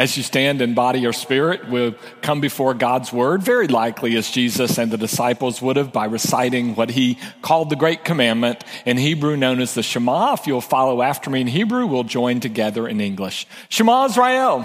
[0.00, 4.30] As you stand in body or spirit, we'll come before God's word, very likely as
[4.30, 8.96] Jesus and the disciples would have by reciting what he called the great commandment in
[8.96, 10.32] Hebrew known as the Shema.
[10.32, 13.46] If you'll follow after me in Hebrew, we'll join together in English.
[13.68, 14.64] Shema Israel.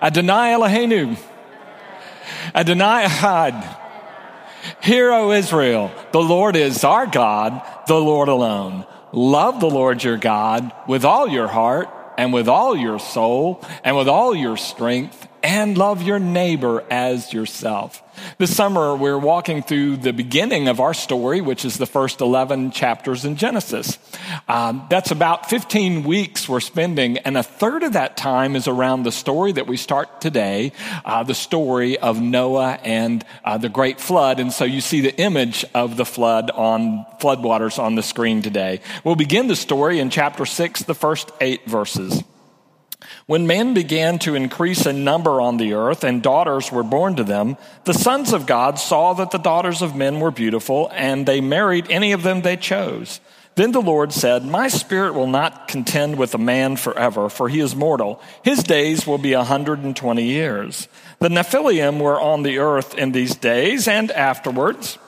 [0.00, 1.18] Adonai Eloheinu.
[2.54, 3.78] Adonai Ahad.
[4.80, 8.86] Hear, O Israel, the Lord is our God, the Lord alone.
[9.10, 13.96] Love the Lord your God with all your heart and with all your soul and
[13.96, 18.02] with all your strength and love your neighbor as yourself.
[18.38, 22.70] This summer, we're walking through the beginning of our story, which is the first 11
[22.70, 23.98] chapters in Genesis.
[24.48, 29.02] Um, that's about 15 weeks we're spending, and a third of that time is around
[29.02, 30.72] the story that we start today,
[31.04, 34.40] uh, the story of Noah and uh, the great flood.
[34.40, 38.80] And so you see the image of the flood on floodwaters on the screen today.
[39.04, 42.22] We'll begin the story in chapter 6, the first eight verses.
[43.26, 47.24] When men began to increase in number on the earth and daughters were born to
[47.24, 51.40] them, the sons of God saw that the daughters of men were beautiful, and they
[51.40, 53.20] married any of them they chose.
[53.54, 57.60] Then the Lord said, My spirit will not contend with a man forever, for he
[57.60, 58.20] is mortal.
[58.42, 60.88] His days will be a hundred and twenty years.
[61.18, 64.98] The Nephilim were on the earth in these days and afterwards.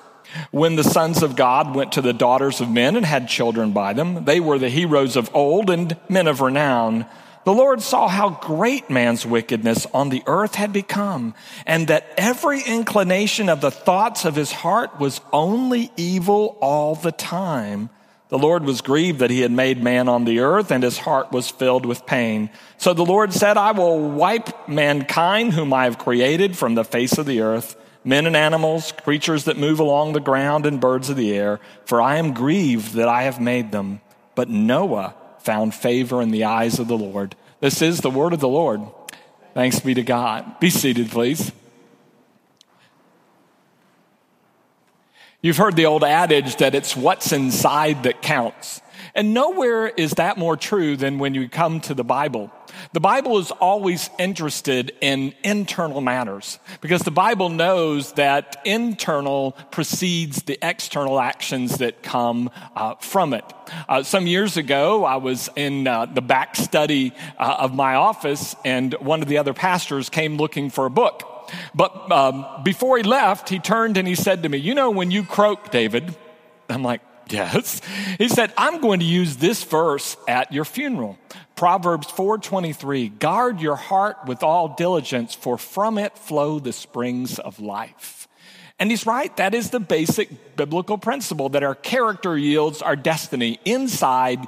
[0.50, 3.92] When the sons of God went to the daughters of men and had children by
[3.92, 7.06] them, they were the heroes of old and men of renown.
[7.44, 11.34] The Lord saw how great man's wickedness on the earth had become,
[11.66, 17.12] and that every inclination of the thoughts of his heart was only evil all the
[17.12, 17.90] time.
[18.30, 21.32] The Lord was grieved that he had made man on the earth, and his heart
[21.32, 22.48] was filled with pain.
[22.78, 27.18] So the Lord said, I will wipe mankind whom I have created from the face
[27.18, 31.16] of the earth, men and animals, creatures that move along the ground, and birds of
[31.16, 34.00] the air, for I am grieved that I have made them.
[34.34, 37.36] But Noah, found favor in the eyes of the Lord.
[37.60, 38.80] This is the word of the Lord.
[39.52, 40.58] Thanks be to God.
[40.58, 41.52] Be seated, please.
[45.42, 48.80] You've heard the old adage that it's what's inside that counts.
[49.14, 52.50] And nowhere is that more true than when you come to the Bible.
[52.92, 60.42] The Bible is always interested in internal matters because the Bible knows that internal precedes
[60.42, 63.44] the external actions that come uh, from it.
[63.88, 68.56] Uh, some years ago, I was in uh, the back study uh, of my office,
[68.64, 71.30] and one of the other pastors came looking for a book.
[71.72, 75.10] But um, before he left, he turned and he said to me, You know, when
[75.10, 76.16] you croak, David,
[76.68, 77.80] I'm like, Yes.
[78.18, 81.18] He said, I'm going to use this verse at your funeral.
[81.56, 87.60] Proverbs 4:23, guard your heart with all diligence for from it flow the springs of
[87.60, 88.23] life.
[88.80, 89.34] And he's right.
[89.36, 93.60] That is the basic biblical principle that our character yields our destiny.
[93.64, 94.46] Inside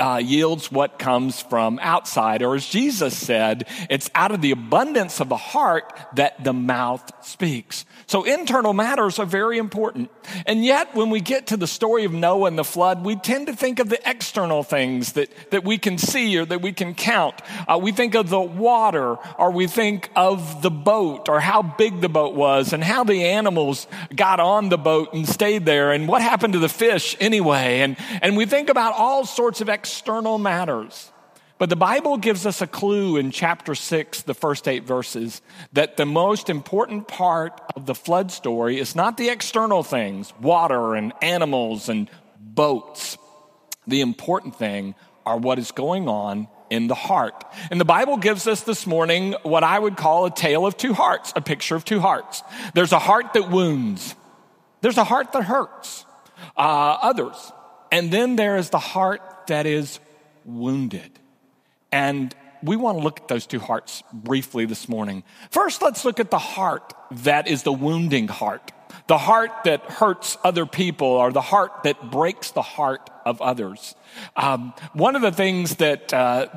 [0.00, 2.42] uh, yields what comes from outside.
[2.42, 7.02] Or as Jesus said, it's out of the abundance of the heart that the mouth
[7.24, 7.84] speaks.
[8.06, 10.10] So internal matters are very important.
[10.46, 13.46] And yet, when we get to the story of Noah and the flood, we tend
[13.48, 16.94] to think of the external things that, that we can see or that we can
[16.94, 17.34] count.
[17.68, 22.00] Uh, we think of the water, or we think of the boat, or how big
[22.00, 23.65] the boat was, and how the animals
[24.14, 27.80] got on the boat and stayed there, and what happened to the fish anyway.
[27.80, 31.10] And, and we think about all sorts of external matters.
[31.58, 35.40] But the Bible gives us a clue in chapter 6, the first eight verses,
[35.72, 40.94] that the most important part of the flood story is not the external things, water
[40.94, 43.16] and animals and boats.
[43.86, 44.94] The important thing
[45.24, 47.44] are what is going on in the heart.
[47.70, 50.94] And the Bible gives us this morning what I would call a tale of two
[50.94, 52.42] hearts, a picture of two hearts.
[52.74, 54.14] There's a heart that wounds.
[54.80, 56.04] There's a heart that hurts
[56.56, 57.52] uh, others.
[57.90, 60.00] And then there is the heart that is
[60.44, 61.10] wounded.
[61.92, 65.24] And we want to look at those two hearts briefly this morning.
[65.50, 68.72] First, let's look at the heart that is the wounding heart.
[69.06, 73.94] The heart that hurts other people or the heart that breaks the heart of others.
[74.36, 76.48] Um, one of the things that, uh,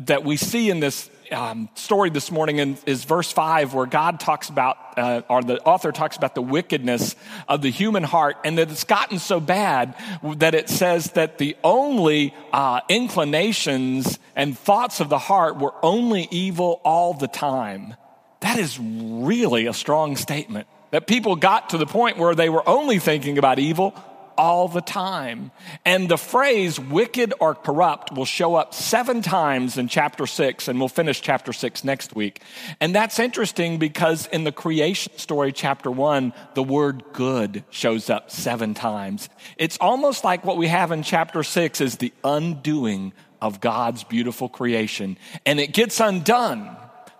[0.00, 4.20] that we see in this um, story this morning in, is verse 5, where God
[4.20, 7.16] talks about, uh, or the author talks about the wickedness
[7.48, 9.94] of the human heart, and that it's gotten so bad
[10.36, 16.28] that it says that the only uh, inclinations and thoughts of the heart were only
[16.30, 17.94] evil all the time.
[18.40, 20.66] That is really a strong statement.
[20.90, 23.94] That people got to the point where they were only thinking about evil
[24.38, 25.50] all the time.
[25.84, 30.78] And the phrase wicked or corrupt will show up seven times in chapter six, and
[30.78, 32.40] we'll finish chapter six next week.
[32.80, 38.30] And that's interesting because in the creation story, chapter one, the word good shows up
[38.30, 39.28] seven times.
[39.56, 43.12] It's almost like what we have in chapter six is the undoing
[43.42, 45.18] of God's beautiful creation.
[45.44, 46.76] And it gets undone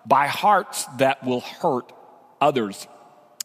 [0.06, 1.92] by hearts that will hurt
[2.40, 2.86] others.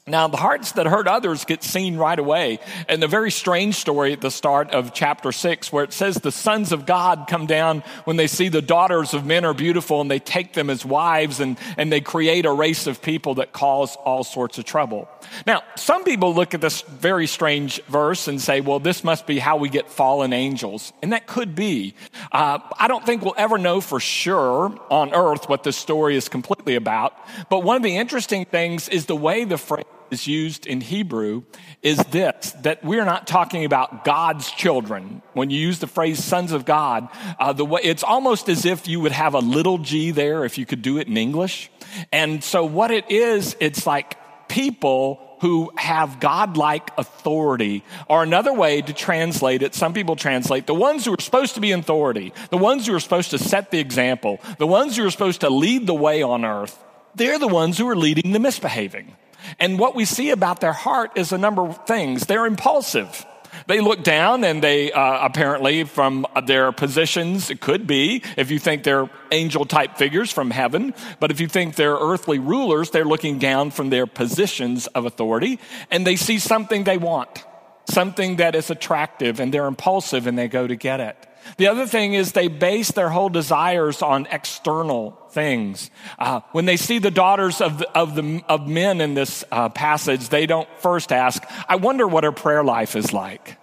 [0.05, 2.59] Now, the hearts that hurt others get seen right away.
[2.89, 6.29] And the very strange story at the start of chapter six, where it says the
[6.29, 10.11] sons of God come down when they see the daughters of men are beautiful and
[10.11, 13.95] they take them as wives and, and they create a race of people that cause
[13.95, 15.07] all sorts of trouble.
[15.47, 19.39] Now, some people look at this very strange verse and say, well, this must be
[19.39, 20.91] how we get fallen angels.
[21.01, 21.95] And that could be.
[22.29, 26.27] Uh, I don't think we'll ever know for sure on earth what this story is
[26.27, 27.13] completely about.
[27.50, 31.44] But one of the interesting things is the way the phrase is used in Hebrew
[31.81, 35.21] is this that we're not talking about God's children.
[35.33, 37.09] When you use the phrase sons of God,
[37.39, 40.57] uh, the way, it's almost as if you would have a little g there if
[40.57, 41.69] you could do it in English.
[42.11, 44.17] And so what it is, it's like
[44.47, 47.83] people who have godlike authority.
[48.07, 51.61] Or another way to translate it, some people translate the ones who are supposed to
[51.61, 55.05] be in authority, the ones who are supposed to set the example, the ones who
[55.05, 56.81] are supposed to lead the way on earth,
[57.15, 59.13] they're the ones who are leading the misbehaving.
[59.59, 62.25] And what we see about their heart is a number of things.
[62.25, 63.25] They're impulsive.
[63.67, 68.59] They look down and they uh, apparently, from their positions, it could be, if you
[68.59, 73.05] think they're angel type figures from heaven, but if you think they're earthly rulers, they're
[73.05, 75.59] looking down from their positions of authority
[75.91, 77.45] and they see something they want,
[77.89, 81.27] something that is attractive, and they're impulsive and they go to get it.
[81.57, 85.91] The other thing is they base their whole desires on external things.
[86.17, 89.69] Uh, when they see the daughters of, the, of, the, of men in this uh,
[89.69, 93.57] passage, they don't first ask, I wonder what her prayer life is like.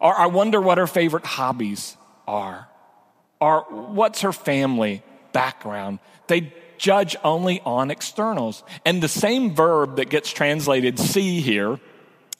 [0.00, 1.96] Or I wonder what her favorite hobbies
[2.26, 2.68] are.
[3.40, 5.02] Or what's her family
[5.32, 5.98] background.
[6.26, 8.62] They judge only on externals.
[8.84, 11.80] And the same verb that gets translated see here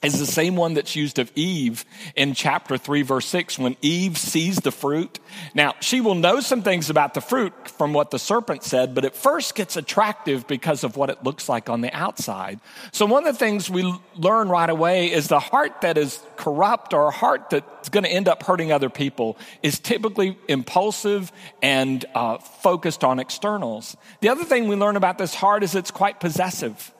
[0.01, 1.83] is the same one that's used of Eve
[2.15, 5.19] in chapter 3, verse 6, when Eve sees the fruit.
[5.53, 9.03] Now, she will know some things about the fruit from what the serpent said, but
[9.03, 12.61] it first gets attractive because of what it looks like on the outside.
[12.93, 16.93] So, one of the things we learn right away is the heart that is corrupt
[16.93, 21.29] or a heart that's going to end up hurting other people is typically impulsive
[21.61, 23.97] and uh, focused on externals.
[24.21, 26.93] The other thing we learn about this heart is it's quite possessive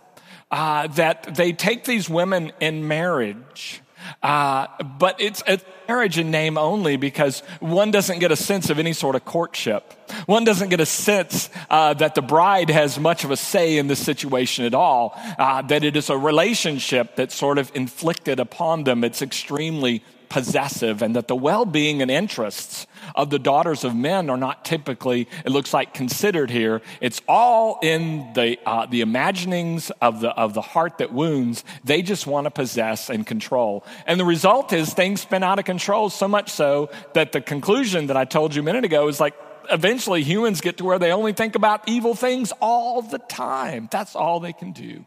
[0.51, 3.81] uh, that they take these women in marriage.
[4.23, 4.67] Uh,
[4.97, 8.93] but it's a marriage in name only because one doesn't get a sense of any
[8.93, 9.93] sort of courtship.
[10.25, 13.87] One doesn't get a sense uh, that the bride has much of a say in
[13.87, 18.85] this situation at all, uh, that it is a relationship that's sort of inflicted upon
[18.85, 19.03] them.
[19.03, 24.37] It's extremely possessive and that the well-being and interests of the daughters of men are
[24.37, 26.81] not typically it looks like considered here.
[27.01, 31.63] It's all in the uh, the imaginings of the of the heart that wounds.
[31.83, 33.83] They just want to possess and control.
[34.05, 38.07] And the result is things spin out of control so much so that the conclusion
[38.07, 39.33] that i told you a minute ago is like
[39.71, 43.87] eventually humans get to where they only think about evil things all the time.
[43.91, 45.05] That's all they can do.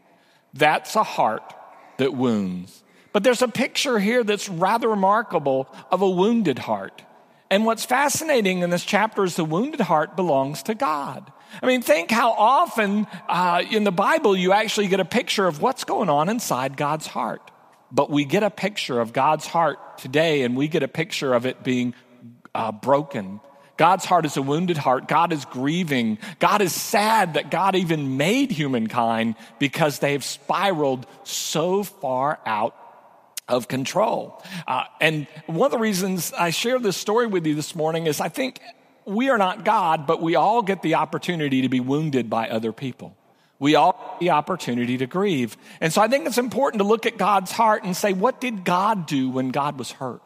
[0.53, 1.53] That's a heart
[1.97, 2.82] that wounds
[3.13, 7.03] but there's a picture here that's rather remarkable of a wounded heart.
[7.49, 11.31] And what's fascinating in this chapter is the wounded heart belongs to God.
[11.61, 15.61] I mean, think how often uh, in the Bible you actually get a picture of
[15.61, 17.51] what's going on inside God's heart.
[17.91, 21.45] But we get a picture of God's heart today, and we get a picture of
[21.45, 21.93] it being
[22.55, 23.39] uh, broken.
[23.77, 25.07] God's heart is a wounded heart.
[25.07, 26.17] God is grieving.
[26.39, 32.75] God is sad that God even made humankind because they have spiraled so far out
[33.47, 34.41] of control.
[34.67, 38.19] Uh, and one of the reasons I share this story with you this morning is
[38.19, 38.59] I think
[39.05, 42.71] we are not God, but we all get the opportunity to be wounded by other
[42.71, 43.17] people.
[43.59, 45.57] We all get the opportunity to grieve.
[45.81, 48.63] And so I think it's important to look at God's heart and say, what did
[48.63, 50.21] God do when God was hurt?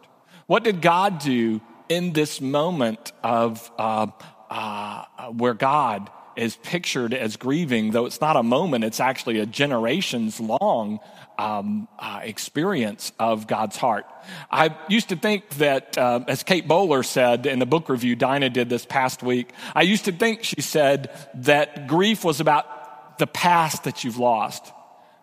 [0.46, 4.08] What did God do in this moment of uh,
[4.50, 9.46] uh, where God is pictured as grieving, though it's not a moment, it's actually a
[9.46, 11.00] generations long
[11.38, 14.06] um, uh, experience of God's heart.
[14.50, 18.50] I used to think that, uh, as Kate Bowler said in the book review Dinah
[18.50, 23.27] did this past week, I used to think, she said, that grief was about the
[23.27, 24.74] past that you've lost.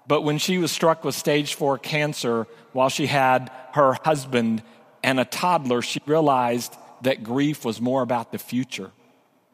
[0.06, 4.62] But when she was struck with stage four cancer while she had her husband
[5.02, 8.90] and a toddler, she realized that grief was more about the future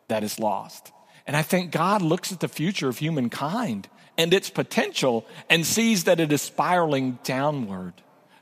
[0.09, 0.93] that is lost.
[1.31, 6.03] And I think God looks at the future of humankind and its potential and sees
[6.03, 7.93] that it is spiraling downward,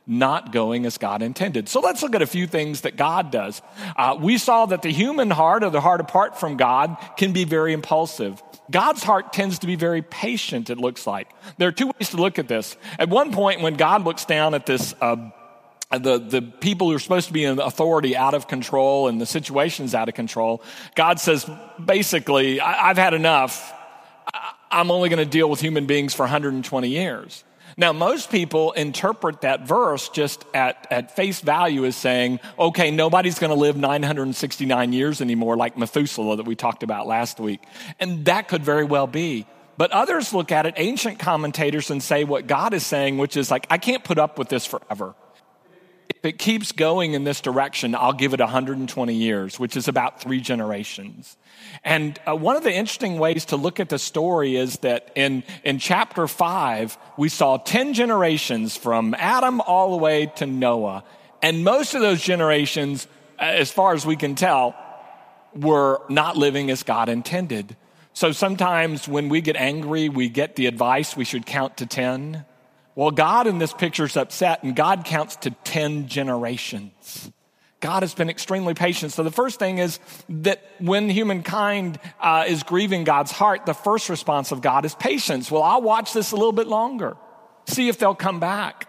[0.07, 1.69] not going as God intended.
[1.69, 3.61] So let's look at a few things that God does.
[3.95, 7.45] Uh, we saw that the human heart, or the heart apart from God, can be
[7.45, 8.43] very impulsive.
[8.71, 11.29] God's heart tends to be very patient, it looks like.
[11.59, 12.75] There are two ways to look at this.
[12.99, 15.29] At one point, when God looks down at this, uh,
[15.91, 19.27] the, the people who are supposed to be in authority out of control and the
[19.27, 20.63] situation's out of control,
[20.95, 21.49] God says,
[21.83, 23.73] basically, I, have had enough.
[24.71, 27.43] I'm only going to deal with human beings for 120 years.
[27.79, 33.39] Now, most people interpret that verse just at, at face value as saying, okay, nobody's
[33.39, 37.63] going to live 969 years anymore, like Methuselah that we talked about last week.
[37.99, 39.47] And that could very well be.
[39.79, 43.51] But others look at it, ancient commentators, and say what God is saying, which is
[43.51, 45.15] like, I can't put up with this forever
[46.19, 50.21] if it keeps going in this direction, I'll give it 120 years, which is about
[50.21, 51.37] three generations.
[51.85, 55.45] And uh, one of the interesting ways to look at the story is that in,
[55.63, 61.05] in chapter five, we saw 10 generations from Adam all the way to Noah.
[61.41, 63.07] And most of those generations,
[63.39, 64.75] as far as we can tell,
[65.55, 67.77] were not living as God intended.
[68.13, 72.45] So sometimes when we get angry, we get the advice we should count to 10.
[72.99, 77.31] Well, God in this picture is upset, and God counts to 10 generations.
[77.79, 79.13] God has been extremely patient.
[79.13, 84.09] So the first thing is that when humankind uh, is grieving God's heart, the first
[84.09, 85.49] response of God is patience.
[85.49, 87.17] Well, I'll watch this a little bit longer,
[87.69, 88.88] see if they'll come back.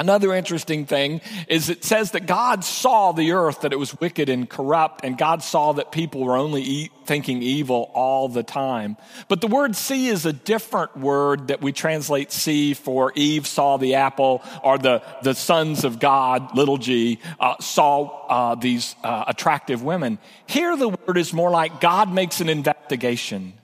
[0.00, 4.28] Another interesting thing is it says that God saw the earth, that it was wicked
[4.28, 8.96] and corrupt, and God saw that people were only eat, thinking evil all the time.
[9.26, 13.76] But the word see is a different word that we translate see for Eve saw
[13.76, 19.24] the apple, or the, the sons of God, little g, uh, saw uh, these uh,
[19.26, 20.18] attractive women.
[20.46, 23.54] Here the word is more like God makes an investigation,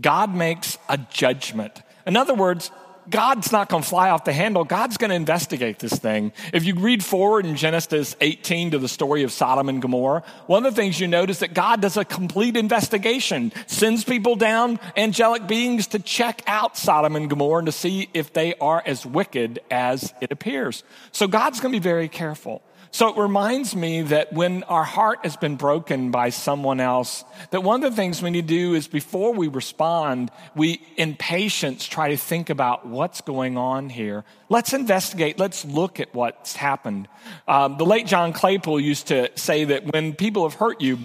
[0.00, 1.82] God makes a judgment.
[2.06, 2.70] In other words,
[3.10, 4.64] God's not going to fly off the handle.
[4.64, 6.32] God's going to investigate this thing.
[6.52, 10.64] If you read forward in Genesis 18 to the story of Sodom and Gomorrah, one
[10.64, 15.46] of the things you notice that God does a complete investigation, sends people down, angelic
[15.46, 19.60] beings to check out Sodom and Gomorrah and to see if they are as wicked
[19.70, 20.84] as it appears.
[21.12, 22.62] So God's going to be very careful.
[22.94, 27.64] So it reminds me that when our heart has been broken by someone else, that
[27.64, 31.86] one of the things we need to do is before we respond, we in patience
[31.88, 34.22] try to think about what's going on here.
[34.48, 35.40] Let's investigate.
[35.40, 37.08] Let's look at what's happened.
[37.48, 41.00] Um, the late John Claypool used to say that when people have hurt you,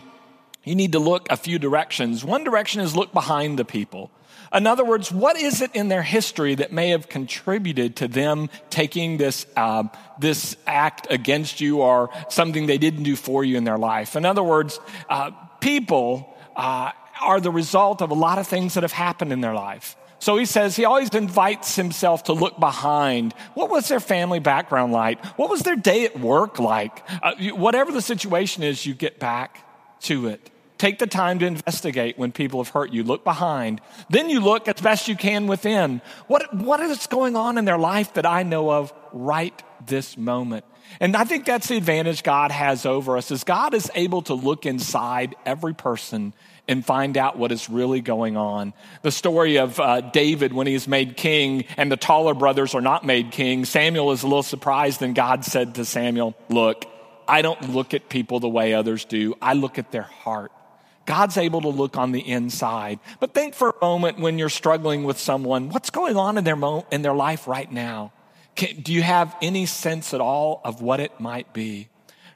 [0.63, 2.23] you need to look a few directions.
[2.23, 4.11] One direction is look behind the people.
[4.53, 8.49] In other words, what is it in their history that may have contributed to them
[8.69, 9.83] taking this, uh,
[10.19, 14.15] this act against you or something they didn't do for you in their life?
[14.15, 14.79] In other words,
[15.09, 16.91] uh, people uh,
[17.21, 19.95] are the result of a lot of things that have happened in their life.
[20.19, 23.33] So he says he always invites himself to look behind.
[23.53, 25.23] What was their family background like?
[25.37, 27.03] What was their day at work like?
[27.23, 29.65] Uh, whatever the situation is, you get back
[30.01, 30.49] to it.
[30.79, 33.03] Take the time to investigate when people have hurt you.
[33.03, 33.81] Look behind.
[34.09, 36.01] Then you look as best you can within.
[36.27, 40.63] What, what is going on in their life that I know of right this moment?
[41.01, 44.33] And I think that's the advantage God has over us is God is able to
[44.33, 46.33] look inside every person
[46.65, 48.73] and find out what is really going on.
[49.01, 52.81] The story of uh, David when he is made king and the taller brothers are
[52.81, 56.85] not made king, Samuel is a little surprised and God said to Samuel, look,
[57.27, 59.35] I don't look at people the way others do.
[59.41, 60.53] I look at their heart.
[61.09, 62.99] God's able to look on the inside.
[63.19, 66.55] But think for a moment when you're struggling with someone, what's going on in their,
[66.55, 68.13] mo- in their life right now?
[68.55, 71.89] Can, do you have any sense at all of what it might be?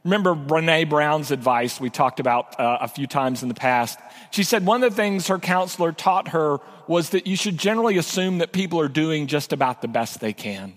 [0.03, 3.99] Remember Brene Brown's advice we talked about uh, a few times in the past.
[4.31, 7.99] She said one of the things her counselor taught her was that you should generally
[7.99, 10.73] assume that people are doing just about the best they can.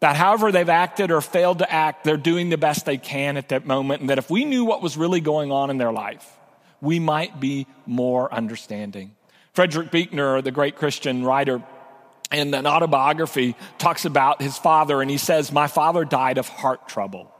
[0.00, 3.50] That however they've acted or failed to act, they're doing the best they can at
[3.50, 4.00] that moment.
[4.00, 6.26] And that if we knew what was really going on in their life,
[6.80, 9.14] we might be more understanding.
[9.52, 11.62] Frederick Buechner, the great Christian writer,
[12.32, 16.88] in an autobiography, talks about his father, and he says, My father died of heart
[16.88, 17.34] trouble.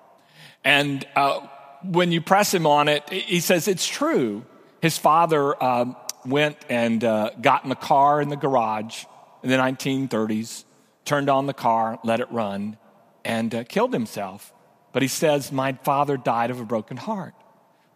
[0.65, 1.47] And uh,
[1.85, 4.45] when you press him on it, he says, It's true.
[4.83, 9.05] His father um, went and uh, got in the car in the garage
[9.43, 10.65] in the 1930s,
[11.05, 12.77] turned on the car, let it run,
[13.25, 14.53] and uh, killed himself.
[14.93, 17.35] But he says, My father died of a broken heart.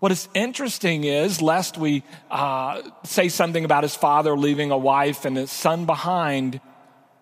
[0.05, 5.25] What is interesting is, lest we uh, say something about his father leaving a wife
[5.25, 6.61] and his son behind,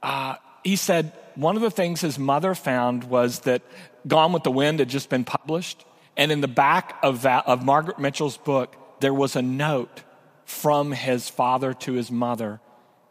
[0.03, 0.35] uh,
[0.65, 3.62] he said one of the things his mother found was that
[4.09, 5.85] Gone with the Wind had just been published.
[6.17, 10.03] And in the back of, that, of Margaret Mitchell's book, there was a note
[10.45, 12.59] from his father to his mother.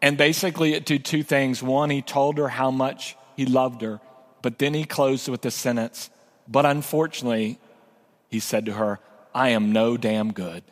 [0.02, 1.62] And basically, it did two things.
[1.62, 4.02] One, he told her how much he loved her,
[4.42, 6.10] but then he closed with the sentence,
[6.46, 7.58] But unfortunately,
[8.28, 9.00] he said to her,
[9.34, 10.62] I am no damn good.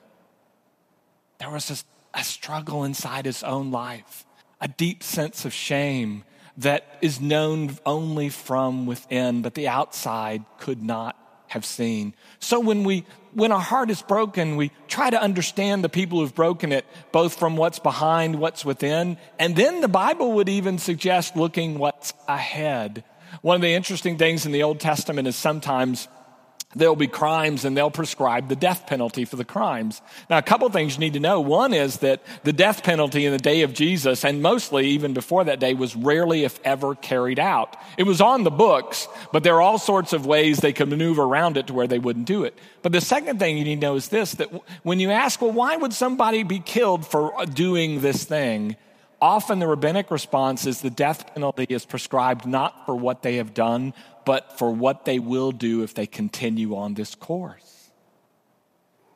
[1.39, 4.25] There was a, a struggle inside his own life,
[4.61, 6.25] a deep sense of shame,
[6.59, 11.17] that is known only from within, but the outside could not
[11.49, 12.15] have seen.
[12.39, 16.35] So when we when our heart is broken, we try to understand the people who've
[16.35, 21.37] broken it, both from what's behind, what's within, and then the Bible would even suggest
[21.37, 23.05] looking what's ahead.
[23.43, 26.09] One of the interesting things in the Old Testament is sometimes
[26.75, 30.01] there'll be crimes and they'll prescribe the death penalty for the crimes.
[30.29, 31.41] Now, a couple things you need to know.
[31.41, 35.45] One is that the death penalty in the day of Jesus, and mostly even before
[35.45, 37.77] that day, was rarely, if ever, carried out.
[37.99, 41.23] It was on the books, but there are all sorts of ways they could maneuver
[41.23, 42.57] around it to where they wouldn't do it.
[42.83, 44.49] But the second thing you need to know is this that
[44.85, 48.77] when you ask, well, why would somebody be killed for doing this thing?
[49.23, 53.53] Often the rabbinic response is the death penalty is prescribed not for what they have
[53.53, 53.93] done,
[54.31, 57.91] but for what they will do if they continue on this course.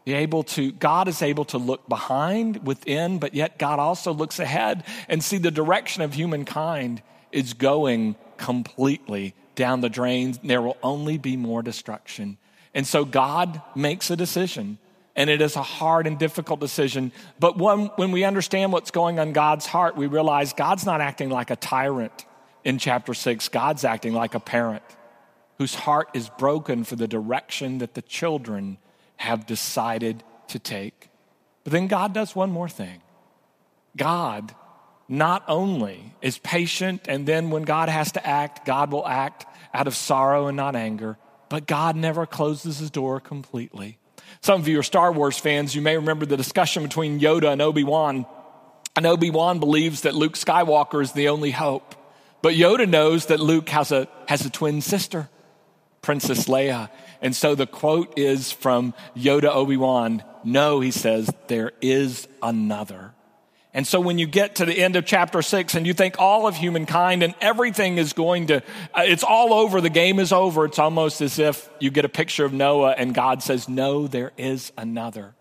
[0.09, 4.83] Able to, God is able to look behind, within, but yet God also looks ahead
[5.09, 10.37] and see the direction of humankind is going completely down the drain.
[10.43, 12.37] There will only be more destruction.
[12.75, 14.79] And so God makes a decision
[15.15, 17.13] and it is a hard and difficult decision.
[17.39, 21.31] But when, when we understand what's going on God's heart, we realize God's not acting
[21.31, 22.25] like a tyrant
[22.65, 23.49] in chapter six.
[23.49, 24.83] God's acting like a parent
[25.59, 28.79] whose heart is broken for the direction that the children
[29.17, 31.11] have decided to take.
[31.63, 33.01] But then God does one more thing.
[33.97, 34.55] God
[35.09, 39.87] not only is patient, and then when God has to act, God will act out
[39.87, 43.99] of sorrow and not anger, but God never closes his door completely.
[44.41, 45.75] Some of you are Star Wars fans.
[45.75, 48.27] You may remember the discussion between Yoda and Obi Wan.
[48.97, 51.95] And Obi Wan believes that Luke Skywalker is the only hope.
[52.43, 55.29] But Yoda knows that Luke has a, has a twin sister,
[56.05, 56.91] Princess Leia.
[57.23, 63.13] And so the quote is from Yoda Obi Wan No, he says, there is another.
[63.73, 66.47] And so when you get to the end of chapter six and you think all
[66.47, 68.59] of humankind and everything is going to,
[68.93, 72.09] uh, it's all over, the game is over, it's almost as if you get a
[72.11, 75.35] picture of Noah and God says, No, there is another.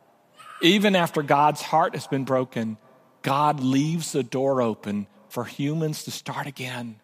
[0.62, 2.78] Even after God's heart has been broken,
[3.22, 6.96] God leaves the door open for humans to start again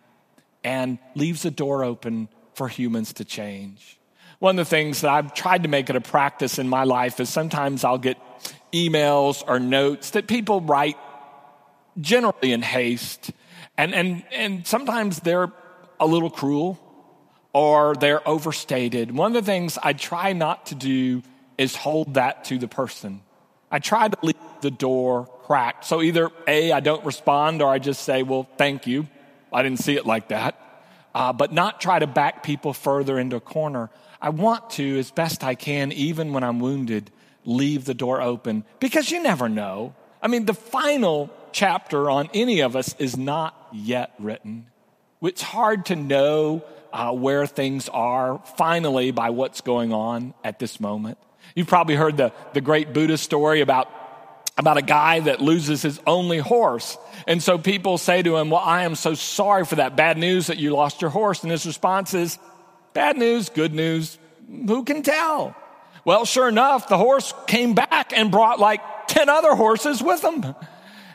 [0.64, 3.98] and leaves the door open for humans to change.
[4.40, 7.22] One of the things that I've tried to make it a practice in my life
[7.22, 8.18] is sometimes I'll get
[8.74, 10.98] emails or notes that people write
[12.02, 13.32] generally in haste.
[13.78, 15.54] And, and, and sometimes they're
[16.02, 16.78] a little cruel
[17.54, 19.16] or they're overstated.
[19.16, 21.24] One of the things I try not to do
[21.58, 23.22] is hold that to the person.
[23.72, 25.86] I try to leave the door cracked.
[25.86, 29.08] So either A, I don't respond, or I just say, well, thank you.
[29.54, 30.69] I didn't see it like that.
[31.20, 33.90] Uh, but not try to back people further into a corner.
[34.22, 37.12] I want to, as best I can, even when I'm wounded,
[37.44, 39.94] leave the door open because you never know.
[40.22, 44.68] I mean, the final chapter on any of us is not yet written.
[45.22, 50.80] It's hard to know uh, where things are finally by what's going on at this
[50.80, 51.18] moment.
[51.54, 53.90] You've probably heard the, the great Buddha story about,
[54.60, 56.98] about a guy that loses his only horse.
[57.26, 60.48] And so people say to him, Well, I am so sorry for that bad news
[60.48, 61.44] that you lost your horse.
[61.44, 62.38] And his response is,
[62.94, 65.56] Bad news, good news, who can tell?
[66.04, 70.54] Well, sure enough, the horse came back and brought like 10 other horses with him.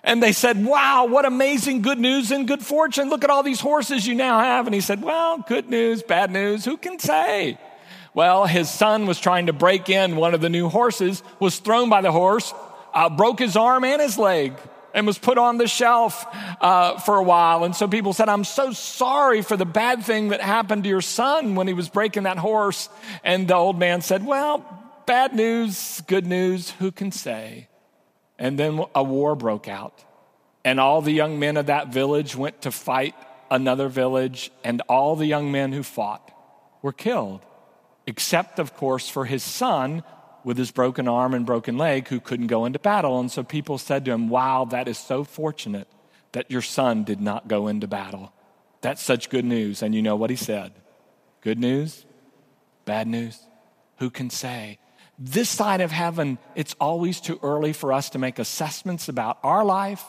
[0.02, 3.10] And they said, Wow, what amazing good news and good fortune.
[3.10, 4.66] Look at all these horses you now have.
[4.66, 7.58] And he said, Well, good news, bad news, who can say?
[8.14, 11.90] Well, his son was trying to break in one of the new horses, was thrown
[11.90, 12.54] by the horse,
[12.94, 14.54] uh, broke his arm and his leg,
[14.94, 16.24] and was put on the shelf
[16.60, 17.64] uh, for a while.
[17.64, 21.00] And so people said, I'm so sorry for the bad thing that happened to your
[21.00, 22.88] son when he was breaking that horse.
[23.24, 24.64] And the old man said, Well,
[25.06, 27.68] bad news, good news, who can say?
[28.38, 30.04] And then a war broke out.
[30.64, 33.14] And all the young men of that village went to fight
[33.50, 36.30] another village, and all the young men who fought
[36.82, 37.40] were killed,
[38.06, 40.02] except, of course, for his son
[40.44, 43.18] with his broken arm and broken leg who couldn't go into battle.
[43.18, 45.88] And so people said to him, Wow, that is so fortunate
[46.32, 48.32] that your son did not go into battle.
[48.80, 49.82] That's such good news.
[49.82, 50.72] And you know what he said?
[51.40, 52.04] Good news?
[52.84, 53.38] Bad news?
[53.98, 54.78] Who can say?
[55.18, 59.64] this side of heaven, it's always too early for us to make assessments about our
[59.64, 60.04] life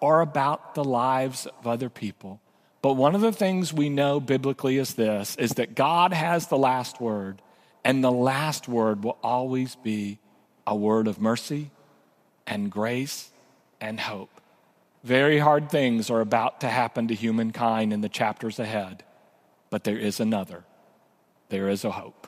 [0.00, 2.40] or about the lives of other people.
[2.82, 6.58] But one of the things we know biblically is this is that God has the
[6.58, 7.42] last word,
[7.84, 10.18] and the last word will always be
[10.66, 11.70] a word of mercy
[12.46, 13.30] and grace
[13.80, 14.40] and hope.
[15.04, 19.04] Very hard things are about to happen to humankind in the chapters ahead,
[19.70, 20.64] but there is another.
[21.48, 22.26] There is a hope.